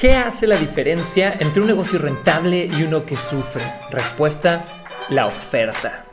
[0.00, 3.62] ¿Qué hace la diferencia entre un negocio rentable y uno que sufre?
[3.90, 4.64] Respuesta,
[5.10, 6.06] la oferta.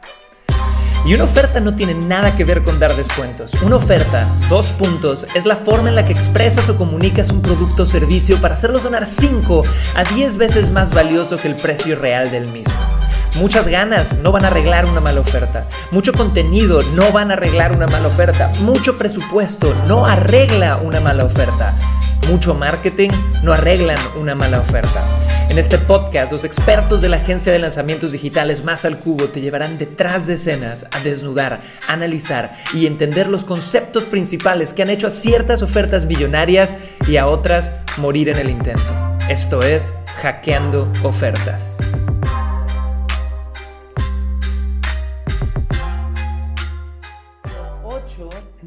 [1.05, 3.53] Y una oferta no tiene nada que ver con dar descuentos.
[3.63, 7.83] Una oferta, dos puntos, es la forma en la que expresas o comunicas un producto
[7.83, 9.63] o servicio para hacerlo sonar 5
[9.95, 12.75] a 10 veces más valioso que el precio real del mismo.
[13.35, 15.65] Muchas ganas no van a arreglar una mala oferta.
[15.91, 18.51] Mucho contenido no van a arreglar una mala oferta.
[18.59, 21.73] Mucho presupuesto no arregla una mala oferta
[22.27, 23.09] mucho marketing
[23.43, 25.03] no arreglan una mala oferta.
[25.49, 29.39] En este podcast, los expertos de la agencia de lanzamientos digitales Más al Cubo te
[29.39, 35.07] llevarán detrás de escenas a desnudar, analizar y entender los conceptos principales que han hecho
[35.07, 36.75] a ciertas ofertas millonarias
[37.07, 38.93] y a otras morir en el intento.
[39.29, 41.77] Esto es Hackeando Ofertas.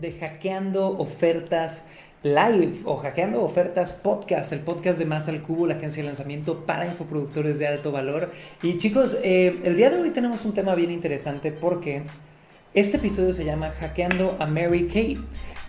[0.00, 1.84] de Hackeando Ofertas
[2.22, 6.66] Live o Hackeando Ofertas Podcast, el podcast de Más al Cubo, la agencia de lanzamiento
[6.66, 8.30] para infoproductores de alto valor.
[8.62, 12.02] Y chicos, eh, el día de hoy tenemos un tema bien interesante porque
[12.74, 15.18] este episodio se llama Hackeando a Mary Kay.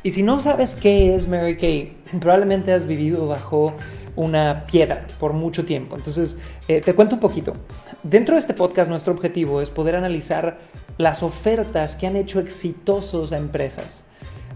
[0.03, 3.73] Y si no sabes qué es Mary Kay, probablemente has vivido bajo
[4.17, 5.95] una piedra por mucho tiempo.
[5.95, 7.55] Entonces, eh, te cuento un poquito.
[8.03, 10.59] Dentro de este podcast, nuestro objetivo es poder analizar
[10.97, 14.03] las ofertas que han hecho exitosos a empresas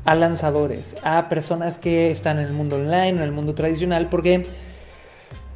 [0.05, 4.45] a lanzadores, a personas que están en el mundo online en el mundo tradicional, porque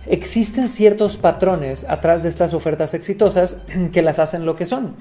[0.08, 3.58] existen ciertos patrones atrás de estas ofertas exitosas
[3.94, 4.96] que las hacen lo que son.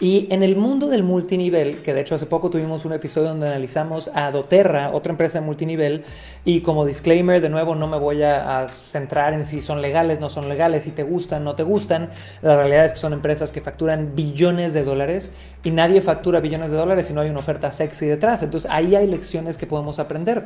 [0.00, 3.48] Y en el mundo del multinivel, que de hecho hace poco tuvimos un episodio donde
[3.48, 6.04] analizamos a Doterra, otra empresa de multinivel,
[6.44, 10.28] y como disclaimer, de nuevo, no me voy a, centrar en si son legales, no
[10.30, 12.10] son legales, si te gustan, no te gustan.
[12.42, 15.30] La realidad es que son empresas que facturan billones de dólares
[15.62, 18.42] y nadie factura billones de dólares si no hay una oferta sexy detrás.
[18.42, 20.44] Entonces ahí hay lecciones que podemos aprender.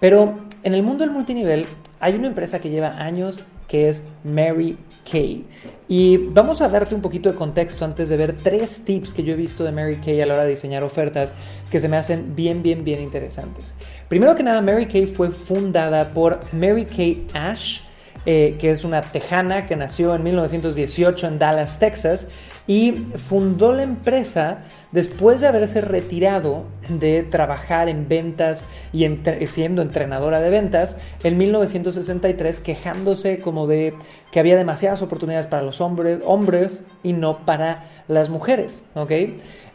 [0.00, 1.66] Pero en el mundo del multinivel
[2.00, 4.76] hay una empresa que lleva años que es Mary
[5.10, 5.44] Kay.
[5.88, 9.32] Y vamos a darte un poquito de contexto antes de ver tres tips que yo
[9.32, 11.34] he visto de Mary Kay a la hora de diseñar ofertas
[11.70, 13.74] que se me hacen bien, bien, bien interesantes.
[14.08, 17.80] Primero que nada, Mary Kay fue fundada por Mary Kay Ash,
[18.26, 22.28] eh, que es una tejana que nació en 1918 en Dallas, Texas,
[22.68, 24.58] y fundó la empresa
[24.92, 29.06] después de haberse retirado de trabajar en ventas y
[29.46, 33.94] siendo entrenadora de ventas en 1963, quejándose como de
[34.30, 39.12] que había demasiadas oportunidades para los hombres, hombres y no para las mujeres, ¿ok?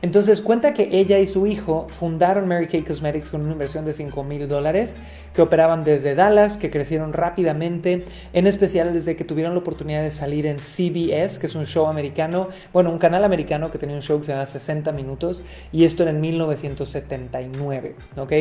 [0.04, 3.94] Entonces cuenta que ella y su hijo fundaron Mary Kay Cosmetics con una inversión de
[3.94, 4.98] 5 mil dólares,
[5.34, 10.12] que operaban desde Dallas, que crecieron rápidamente, en especial desde que tuvieron la oportunidad de
[10.12, 12.50] salir en CBS, que es un show americano,
[12.88, 16.12] un canal americano que tenía un show que se llama 60 minutos, y esto era
[16.12, 18.34] en 1979, ¿ok?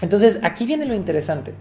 [0.00, 1.54] Entonces aquí viene lo interesante.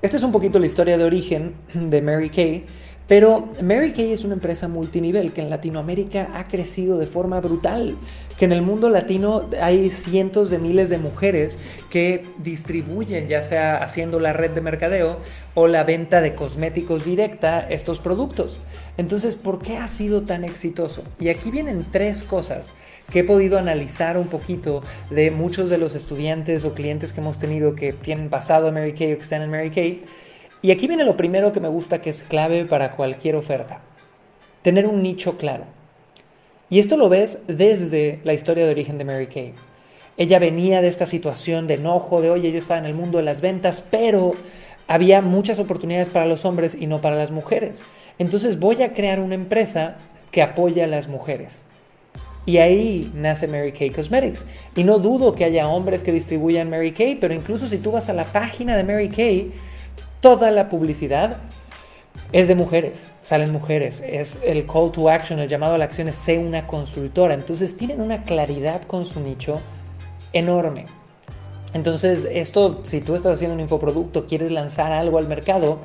[0.00, 2.66] Esta es un poquito la historia de origen de Mary Kay
[3.12, 7.98] pero Mary Kay es una empresa multinivel que en Latinoamérica ha crecido de forma brutal,
[8.38, 11.58] que en el mundo latino hay cientos de miles de mujeres
[11.90, 15.18] que distribuyen, ya sea haciendo la red de mercadeo
[15.52, 18.60] o la venta de cosméticos directa, estos productos.
[18.96, 21.04] Entonces, ¿por qué ha sido tan exitoso?
[21.20, 22.72] Y aquí vienen tres cosas
[23.12, 27.38] que he podido analizar un poquito de muchos de los estudiantes o clientes que hemos
[27.38, 30.02] tenido que tienen pasado a Mary Kay o que están en Mary Kay
[30.62, 33.80] y aquí viene lo primero que me gusta que es clave para cualquier oferta.
[34.62, 35.64] Tener un nicho claro.
[36.70, 39.54] Y esto lo ves desde la historia de origen de Mary Kay.
[40.16, 43.24] Ella venía de esta situación de enojo, de oye, yo estaba en el mundo de
[43.24, 44.32] las ventas, pero
[44.86, 47.84] había muchas oportunidades para los hombres y no para las mujeres.
[48.18, 49.96] Entonces voy a crear una empresa
[50.30, 51.64] que apoya a las mujeres.
[52.46, 54.46] Y ahí nace Mary Kay Cosmetics.
[54.76, 58.08] Y no dudo que haya hombres que distribuyan Mary Kay, pero incluso si tú vas
[58.08, 59.52] a la página de Mary Kay,
[60.22, 61.36] toda la publicidad
[62.30, 66.08] es de mujeres, salen mujeres, es el call to action, el llamado a la acción
[66.08, 69.60] es sé una consultora, entonces tienen una claridad con su nicho
[70.32, 70.86] enorme.
[71.74, 75.78] Entonces, esto, si tú estás haciendo un infoproducto, quieres lanzar algo al mercado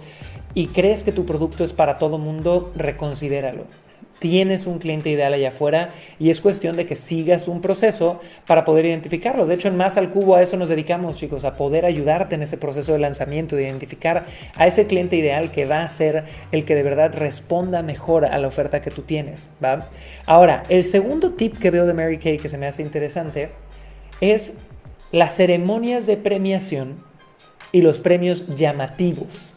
[0.54, 3.64] y crees que tu producto es para todo mundo, reconsidéralo
[4.20, 8.66] tienes un cliente ideal allá afuera y es cuestión de que sigas un proceso para
[8.66, 9.46] poder identificarlo.
[9.46, 12.44] De hecho, en Más al Cubo a eso nos dedicamos, chicos, a poder ayudarte en
[12.44, 14.26] ese proceso de lanzamiento, de identificar
[14.56, 18.38] a ese cliente ideal que va a ser el que de verdad responda mejor a
[18.38, 19.90] la oferta que tú tienes, ¿va?
[20.26, 23.50] Ahora, el segundo tip que veo de Mary Kay que se me hace interesante
[24.22, 24.54] es
[25.12, 27.04] las ceremonias de premiación
[27.72, 29.57] y los premios llamativos.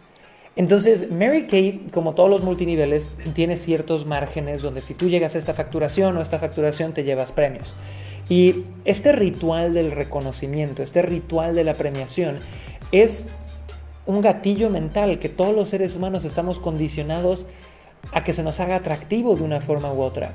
[0.56, 5.38] Entonces, Mary Kay, como todos los multiniveles, tiene ciertos márgenes donde si tú llegas a
[5.38, 7.74] esta facturación o esta facturación te llevas premios.
[8.28, 12.38] Y este ritual del reconocimiento, este ritual de la premiación,
[12.92, 13.26] es
[14.06, 17.46] un gatillo mental que todos los seres humanos estamos condicionados
[18.12, 20.32] a que se nos haga atractivo de una forma u otra.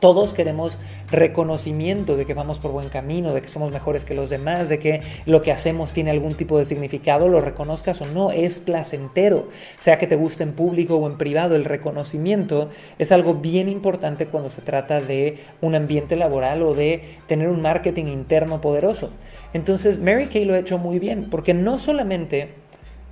[0.00, 0.78] Todos queremos
[1.10, 4.78] reconocimiento de que vamos por buen camino, de que somos mejores que los demás, de
[4.78, 9.48] que lo que hacemos tiene algún tipo de significado, lo reconozcas o no, es placentero.
[9.76, 14.26] Sea que te guste en público o en privado, el reconocimiento es algo bien importante
[14.26, 19.10] cuando se trata de un ambiente laboral o de tener un marketing interno poderoso.
[19.52, 22.54] Entonces, Mary Kay lo ha hecho muy bien, porque no solamente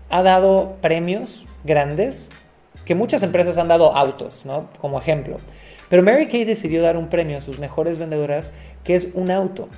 [0.09, 2.31] ha dado premios grandes,
[2.89, 4.71] que muchas empresas han dado autos, ¿no?
[4.81, 5.37] Como ejemplo.
[5.91, 8.51] Pero Mary Kay decidió dar un premio a sus mejores vendedoras,
[8.83, 9.69] que es un auto,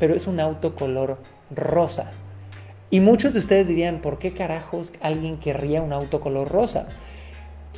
[0.00, 1.18] pero es un auto color
[1.54, 2.10] rosa.
[2.90, 6.88] Y muchos de ustedes dirían, ¿por qué carajos alguien querría un auto color rosa?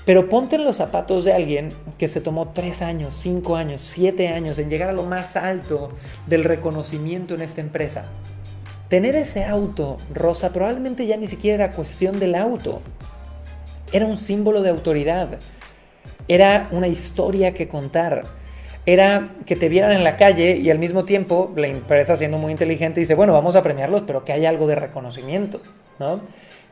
[0.06, 1.68] Pero ponte en los zapatos de alguien
[1.98, 5.90] que se tomó 3 años, 5 años, 7 años en llegar a lo más alto
[6.26, 8.06] del reconocimiento en esta empresa.
[8.88, 12.80] Tener ese auto rosa probablemente ya ni siquiera era cuestión del auto.
[13.92, 15.38] Era un símbolo de autoridad
[16.28, 18.26] era una historia que contar.
[18.86, 22.52] Era que te vieran en la calle y al mismo tiempo la empresa siendo muy
[22.52, 25.60] inteligente dice, bueno, vamos a premiarlos, pero que haya algo de reconocimiento,
[25.98, 26.20] ¿no?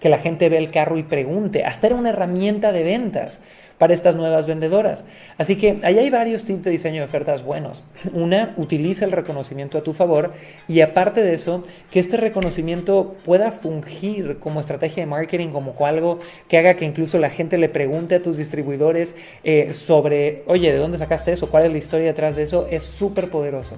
[0.00, 1.64] Que la gente ve el carro y pregunte.
[1.64, 3.40] Hasta era una herramienta de ventas
[3.78, 5.05] para estas nuevas vendedoras.
[5.38, 7.84] Así que ahí hay varios tips de diseño de ofertas buenos.
[8.12, 10.32] Una, utiliza el reconocimiento a tu favor
[10.69, 16.19] y aparte de eso, que este reconocimiento pueda fungir como estrategia de marketing, como algo
[16.49, 19.14] que haga que incluso la gente le pregunte a tus distribuidores
[19.44, 21.50] eh, sobre, oye, ¿de dónde sacaste eso?
[21.50, 22.67] ¿Cuál es la historia detrás de eso?
[22.70, 23.76] Es súper poderoso.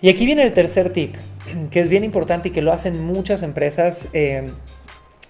[0.00, 1.14] Y aquí viene el tercer tip,
[1.70, 4.08] que es bien importante y que lo hacen muchas empresas.
[4.12, 4.50] Eh,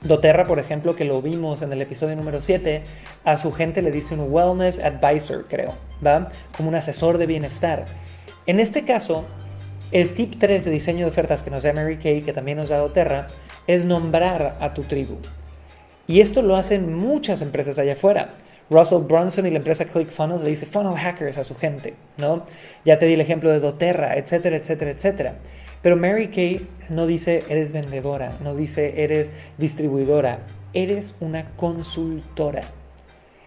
[0.05, 2.83] doTERRA, por ejemplo, que lo vimos en el episodio número 7,
[3.25, 6.29] a su gente le dice un wellness advisor, creo, ¿va?
[6.57, 7.87] Como un asesor de bienestar.
[8.47, 9.25] En este caso,
[9.93, 12.71] el tip 3 de diseño de ofertas que nos da Mary Kay, que también nos
[12.71, 13.29] da doTERRA,
[13.67, 15.19] es nombrar a tu tribu.
[16.07, 18.35] Y esto lo hacen muchas empresas allá afuera.
[18.71, 22.45] Russell Brunson y la empresa ClickFunnels le dice funnel hackers a su gente, ¿no?
[22.85, 25.35] Ya te di el ejemplo de doTERRA, etcétera, etcétera, etcétera.
[25.83, 30.41] Pero Mary Kay no dice eres vendedora, no dice eres distribuidora,
[30.73, 32.63] eres una consultora.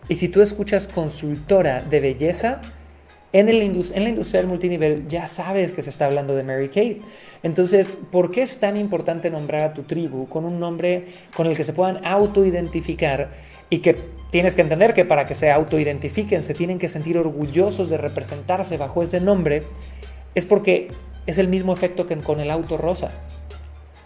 [0.07, 2.61] Y si tú escuchas consultora de belleza,
[3.31, 6.69] en, el en la industria del multinivel ya sabes que se está hablando de Mary
[6.69, 7.01] Kay.
[7.43, 11.57] Entonces, ¿por qué es tan importante nombrar a tu tribu con un nombre con el
[11.57, 13.29] que se puedan autoidentificar
[13.69, 13.97] y que
[14.29, 18.77] tienes que entender que para que se autoidentifiquen se tienen que sentir orgullosos de representarse
[18.77, 19.63] bajo ese nombre?
[20.33, 20.91] Es porque
[21.25, 23.11] es el mismo efecto que con el auto rosa.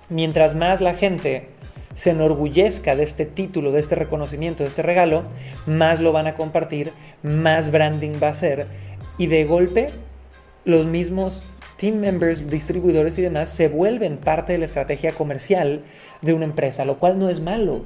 [0.10, 1.50] Mientras más la gente
[1.96, 5.24] se enorgullezca de este título, de este reconocimiento, de este regalo,
[5.66, 6.94] más lo van a compartir,
[7.24, 8.68] más branding va a ser
[9.18, 9.90] y de golpe
[10.66, 11.44] los mismos
[11.78, 15.82] team members, distribuidores y demás se vuelven parte de la estrategia comercial
[16.22, 17.84] de una empresa, lo cual no es malo.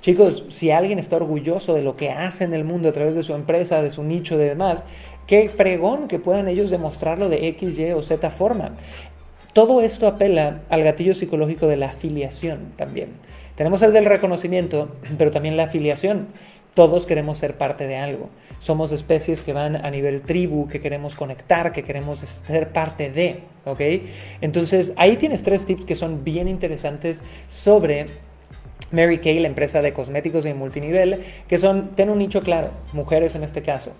[0.00, 3.22] Chicos, si alguien está orgulloso de lo que hace en el mundo a través de
[3.22, 4.84] su empresa, de su nicho, de demás,
[5.26, 8.76] qué fregón que puedan ellos demostrarlo de X, Y o Z forma.
[9.52, 13.08] Todo esto apela al gatillo psicológico de la afiliación también.
[13.54, 16.26] Tenemos el del reconocimiento, pero también la afiliación.
[16.74, 18.28] Todos queremos ser parte de algo.
[18.58, 23.44] Somos especies que van a nivel tribu, que queremos conectar, que queremos ser parte de,
[23.64, 23.80] ¿ok?
[24.42, 28.08] Entonces, ahí tienes tres tips que son bien interesantes sobre
[28.92, 33.34] Mary Kay, la empresa de cosméticos y multinivel, que son, ten un nicho claro, mujeres
[33.34, 33.92] en este caso.